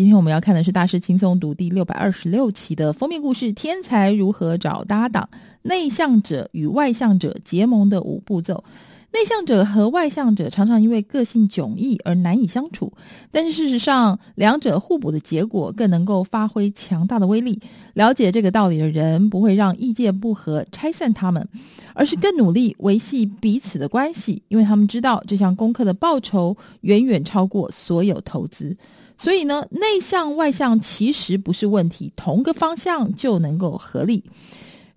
[0.00, 5.28] 今天我们要看的是《大师轻松读》第六百二十六期的封面故事：天才如何找搭档？
[5.60, 8.64] 内向者与外向者结盟的五步骤。
[9.12, 12.92] 内向者和外向者常常因为个性迥异而难以相处，
[13.32, 17.60] 但是事实上，两者互补的结果更能够发挥强大的威力。
[17.94, 21.46] 了解这个道理的人，不会让意见不合拆散他们，
[21.92, 28.76] 而是更努力维系彼此的关系，因为他们知道这项功课的报酬远远超过所有投资。
[29.16, 34.22] 所以呢，内向外向其实不是问题，同个方向就能够合力。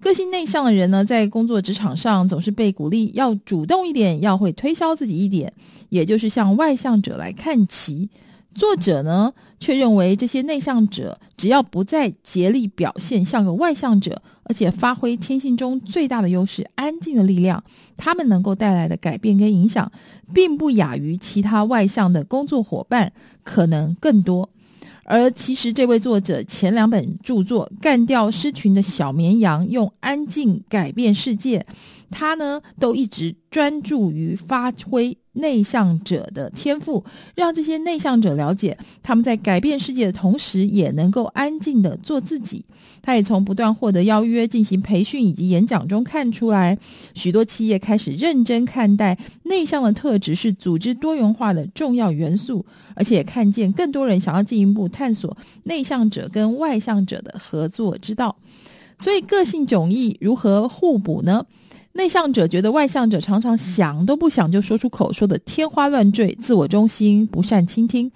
[0.04, 5.52] 个性内向的人呢，在工作职场上总是被鼓励要主动一点，要会推销自己一点，
[5.88, 8.10] 也就是向外向者来看齐。
[8.54, 17.64] 作者呢，却认为这些内向者只要不再竭力表现像个外向者，而且发挥天性中最大的优势——安静的力量，
[17.98, 19.92] 他们能够带来的改变跟影响，
[20.34, 23.12] 并不亚于其他外向的工作伙伴，
[23.44, 24.48] 可能更多。
[25.06, 31.66] 而其实，这位作者前两本著作《干掉狮群的小绵羊》用安静改变世界，
[32.14, 42.64] 他呢都一直专注于发挥内向者的天赋，让这些内向者了解，他们在改变世界的同时，也能够安静地做自己。
[43.02, 46.78] 他也从不断获得邀约进行培训以及演讲中看出来，
[47.16, 52.64] 许多企业开始认真看待内向的特质是组织多元化的重要元素，
[52.96, 58.38] 而且也看见更多人想要进一步探索内向者跟外向者的合作之道。
[59.00, 61.46] 所以，个性迥异如何互补呢？
[61.94, 68.12] 内向者觉得外向者常常想都不想就说出口，说的天花乱坠，自我中心，不善倾听。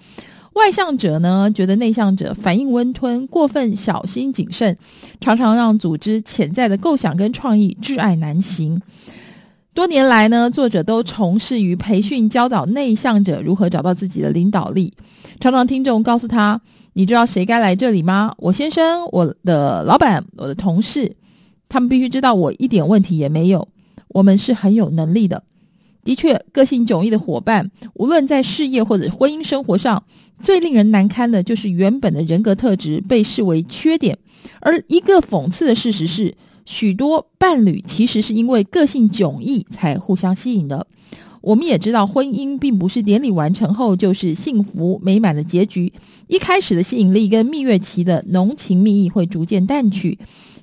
[0.54, 4.76] 外向者呢，觉得内向者反应温吞，过分小心谨慎，
[5.20, 8.82] 常常让组织潜在的构想跟创意窒碍难行。
[9.72, 14.92] 多年来呢，作者都从事于培训教导内向者如何找到自己的领导力。
[15.38, 16.60] 常常听众告诉他
[16.94, 18.34] ：“你知道谁该来这里吗？
[18.38, 21.14] 我先生、我的老板、我的同事，
[21.68, 23.68] 他们必须知道我一点问题也没有。
[24.08, 25.42] 我们是很有能力的。”
[26.04, 30.04] 的确，个性迥异的伙伴，无论在事业或者婚姻生活上，
[30.40, 34.16] 最令人难堪的就是原本的人格特质被视为缺点。
[34.60, 36.34] 而一个讽刺的事实是，
[36.64, 40.86] 许多伴侣其实是因为个性迥异才互相吸引的。
[41.42, 45.92] 我们也知道，婚姻并不是典礼完成后就是幸福美满的结局。
[46.26, 50.18] 一开始的吸引力跟蜜月期的浓情蜜意会逐渐淡去。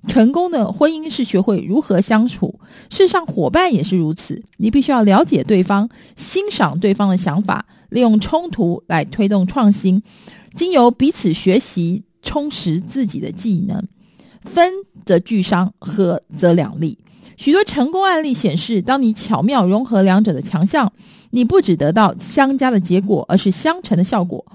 [0.07, 4.43] 成功的婚姻是学会如何相处，事实上，伙伴也是如此。
[4.57, 10.01] 你必须要了解对方，欣赏对方的想法，利用冲突来推动创新，
[10.55, 13.87] 经由彼此学习，充实自己的技能。
[14.43, 14.71] 分
[15.05, 16.99] 则俱伤，合则两利。
[17.37, 20.91] 许多成功案例显示，当你巧妙融合两者的强项，
[21.31, 24.45] 你不只得到相加的结果，而是相乘的效果。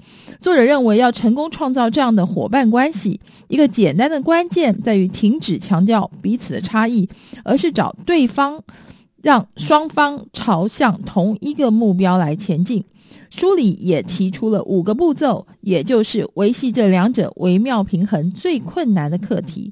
[0.41, 7.07] 作者认为，要成功创造这样的伙伴关系，一个简单的关键在于停止强调彼此的差异，
[7.43, 8.63] 而是找对方，
[9.21, 12.83] 让双方朝向同一个目标来前进。
[13.29, 19.71] 书里也提出了五个步骤，也就是维系这两者微妙平衡最困难的课题。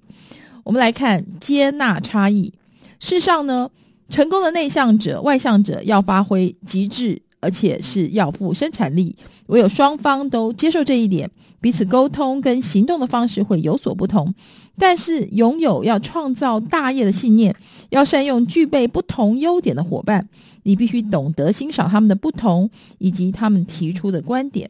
[0.63, 2.53] 我们来看接纳差异。
[2.99, 3.69] 事实上呢，
[4.09, 9.15] 成功的内向者、外向者要发挥极致，而且是要富生产力。
[9.47, 14.33] 唯有双方都接受这一点，彼此沟通跟行动的方式会有所不同。
[14.77, 17.55] 但是，拥有要创造大业的信念，
[17.89, 20.29] 要善用具备不同优点的伙伴，
[20.63, 24.69] 你必须懂得欣赏他们的不同以及他们提出的观点。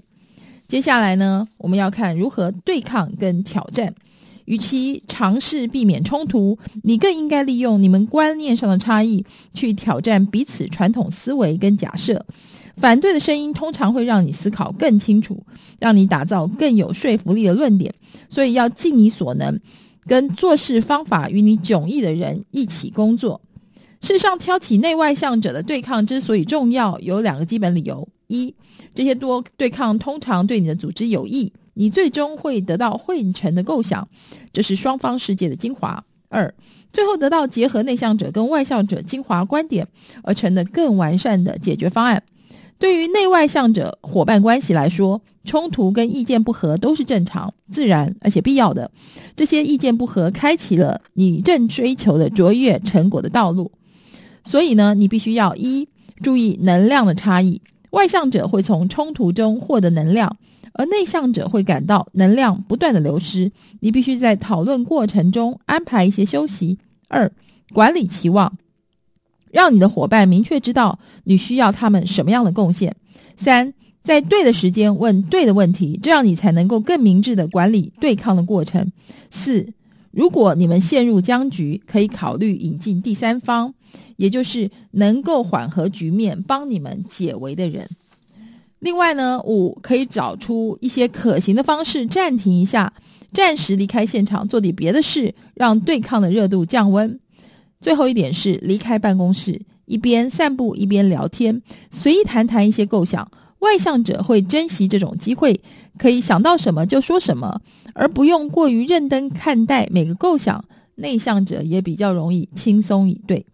[0.67, 3.93] 接下来呢，我们要看如何对抗跟挑战。
[4.49, 9.23] 与其尝试避免冲突，你更应该利用你们观念上的差异
[9.53, 12.25] 去挑战彼此传统思维跟假设。
[12.75, 15.45] 反对的声音通常会让你思考更清楚，
[15.77, 17.93] 让你打造更有说服力的论点。
[18.27, 19.59] 所以要尽你所能，
[20.07, 23.39] 跟做事方法与你迥异的人一起工作。
[24.01, 28.55] 事实上，挑起内外向者的对抗之所以重要，有两个基本理由：一，
[28.95, 31.53] 这些多对抗通常对你的组织有益。
[31.79, 34.09] 你最终会得到汇成的构想，
[34.51, 36.03] 这是双方世界的精华。
[36.27, 36.53] 二，
[36.91, 39.87] 最后得到结合内向者跟外向者精华观点
[40.21, 42.21] 而成的更完善的解决方案。
[42.77, 48.91] 对于内外向者伙伴关系来说，冲突跟意见不合都是正常、自然而且必要的。
[49.37, 53.71] 这些意见不合开启了你正追求的卓越成果的道路。
[54.43, 55.87] 所以呢，你必须要一，
[56.21, 57.61] 注意能量的差异。
[57.91, 60.35] 外向者会从冲突中获得能量。
[60.79, 66.77] 而内向者会感到能量不断的流失，你必须在讨论过程中安排一些休息。
[67.09, 67.29] 二、
[67.73, 68.57] 管理期望，
[69.51, 72.95] 让你的伙伴明确知道你需要他们什么样的贡献。
[73.35, 73.73] 三、
[74.05, 78.89] 在对的时间问对的问题，这样你才能够更明智的管理对抗的过程。
[79.29, 79.73] 四，
[80.11, 83.73] 如果你们陷入僵局，可以考虑引进第三方，
[84.15, 87.89] 也就是能够缓和局面、帮你们解围的人。
[88.79, 92.93] 另外呢，五可以找出一些可行的方式，暂停一下，
[93.33, 97.19] 暂时离开现场，做点别的事，让对抗的热度降温。
[97.81, 101.61] 最后一点是离开办公室，一边散步一边聊天，
[101.91, 103.29] 随意谈谈一些构想。
[103.59, 105.59] 外向者会珍惜这种机会，
[105.97, 107.59] 可以想到什么就说什么，
[107.93, 110.63] 而不用过于认真看待每个构想。
[110.95, 113.45] 内向者也比较容易轻松以对。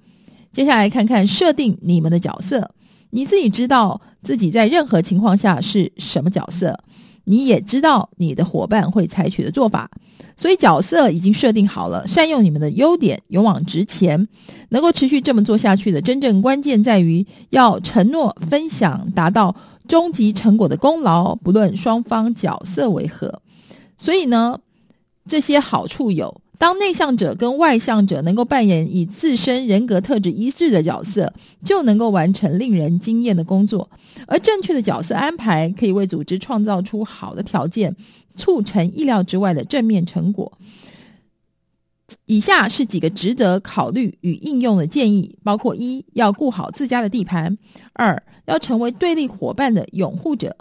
[0.52, 2.72] 接下来看看设定你们的角色。
[3.16, 6.78] 你自己知道自己在任何情况下是什么角色，
[7.24, 9.90] 你也知道你的伙伴会采取的做法，
[10.36, 12.06] 所以角色已经设定好了。
[12.10, 14.28] 善用你们的优点，勇往直前，
[14.68, 19.56] 能够持续这么做下去的真正关键在于要承诺分享，达到
[19.88, 23.42] 终极成果的功劳，不论双方角色为何。
[23.98, 24.60] 所以呢，
[25.26, 26.42] 这些好处有。
[26.58, 33.90] 当内向者跟外向者能够扮演以自身人格特质一致的角色，就能够完成令人惊艳的工作。
[34.28, 37.96] 而正确的角色安排可以为组织创造出好的条件，
[38.36, 40.58] 促成意料之外的正面成果。
[42.26, 47.58] 以下是几个值得考虑与应用的建议，包括：一、要顾好自家的地盘；
[47.94, 50.52] 二、要成为对立伙伴的拥护者；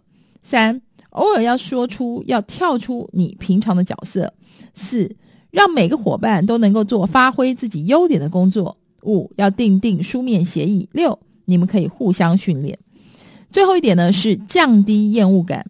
[0.43, 0.81] 三、
[1.11, 4.27] 偶尔要说出要跳出你平常的角色；
[4.73, 5.15] 四、
[5.55, 8.77] 让每个伙伴都能够做发挥自己优点的工作。
[9.05, 10.89] 五，要订定书面协议。
[10.91, 12.81] 六，你们可以互相训练。
[13.53, 15.67] 最后一点呢，是降低厌恶感。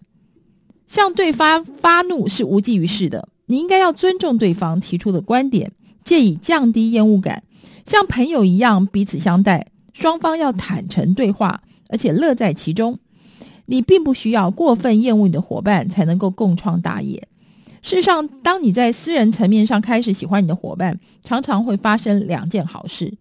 [0.87, 5.73] 向对方发怒是无济于事的，你应该要尊重对方提出的观点，
[6.03, 7.43] 借以降低厌恶感。
[7.85, 11.61] 像朋友一样彼此相待，双方要坦诚对话，
[11.91, 12.99] 而且乐在其中。
[13.67, 17.29] 你并不需要过分厌恶你的伙伴，才能够共创大业。
[17.85, 23.13] 事实上，当你在私人层面上开始喜欢你的伙伴，常常会发生两件好事：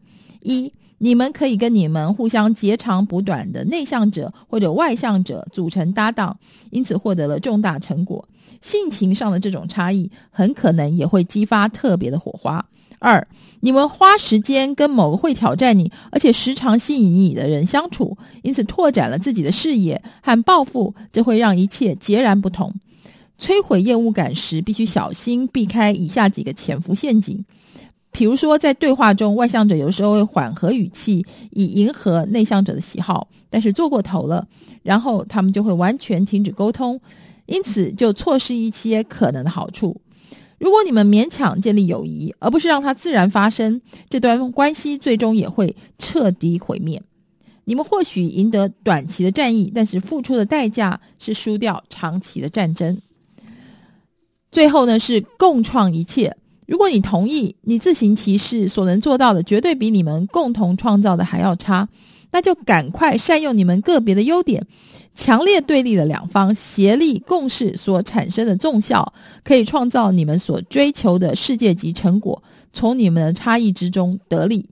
[0.42, 6.40] 一，你们可以跟你们互相截长补短的内向者或者外向者组成搭档，
[6.70, 8.24] 因此获得了重大成果；
[8.62, 12.66] 性情上的这种差异，很可能也会激发特别的火花。
[13.00, 13.28] 二，
[13.60, 22.74] 你们花时间跟某个会挑战你，而且时常吸引你的人相处，因此拓展了自己的视野和抱负，这会让一切截然不同。
[23.40, 27.44] 摧毁厌恶感时，必须小心避开以下几个潜伏陷阱。
[28.12, 34.48] 比如说，在对话中，外向者有时候会缓和语气，以迎合内向者的喜好，但是做过头了，
[34.84, 37.02] 然后他们就会完全停止沟通，
[37.48, 40.00] 因此就错失一些可能的好处。
[40.60, 47.02] 如果你们勉强建立友谊，而不是让它自然发生，这段关系最终也会彻底毁灭。
[47.66, 53.02] 你们或许赢得短期的战役，但是付出的代价是输掉长期的战争。
[54.54, 56.38] 最后呢，是共创一切。
[56.68, 61.90] 如果你同意，你自行其事所能做到的，绝对比你们共同创造的还要差。
[62.32, 64.66] 那就赶快善用你们个别的优点，
[65.16, 69.14] 强烈对立的两方协力共事所产生的综效，
[69.44, 72.44] 可以创造你们所追求的世界级成果。
[72.72, 74.68] 从你们的差异之中得利。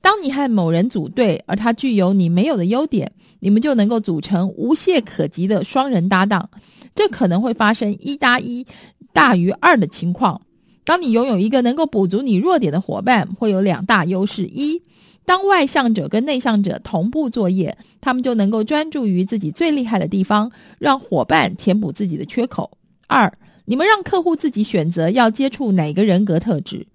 [0.00, 3.10] 当你和某人组队，而他具有你没有的优点，
[3.40, 6.48] 你们就能够组成无懈可击的双人搭档。
[6.94, 8.66] 这可能会发生一搭一。
[9.12, 10.42] 大于二的情况，
[10.84, 14.82] 当你拥有一个能够补足你弱点的伙伴，会有两大优势：一，
[15.24, 22.70] 当外向者跟内向者同步作业，他们就能够专注于自己最厉害的地方，让伙伴填补自己的缺口；
[23.06, 26.86] 二，你们让客户自己选择要接触哪个人格特质，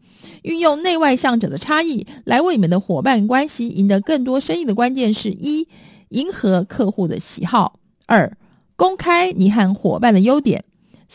[0.42, 5.68] 运用内外向者的差异来为你们的伙伴关系赢得更多生意的关键是：一，
[6.10, 7.74] 迎合客户的喜好；
[8.08, 8.36] 二，
[8.76, 10.64] 公开你和伙伴的优点。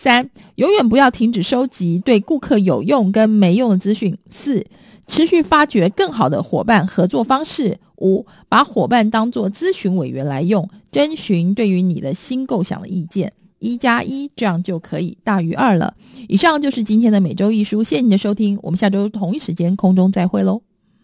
[0.00, 4.16] 三，永远不要停止收集对顾客有用跟没用的资讯。
[4.30, 4.64] 四，
[5.08, 7.80] 持续发掘更好的伙伴合作方式。
[7.96, 13.32] 五，把伙伴当作咨询委员来用，征询对于你的新构想的意见。
[13.58, 15.96] 一加一，这样就可以大于二了。
[16.28, 20.62] 以上就是今天的每周一书，谢谢你的收听，我们下周同一时间空中再会喽。